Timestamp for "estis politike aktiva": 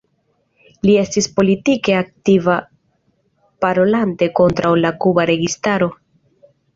0.99-2.55